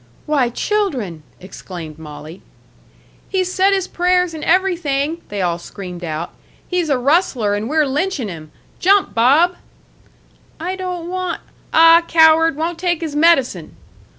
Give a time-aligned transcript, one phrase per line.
[0.25, 2.41] "Why, children!" exclaimed Molly.
[3.29, 6.33] "He's said his prayers and everything," they all screamed out.
[6.67, 8.51] "He's a rustler, and we're lynchin' him.
[8.79, 9.57] Jump, Bob!"
[10.59, 11.41] "I don't want"
[11.71, 13.75] "Ah, coward, won't take his medicine!"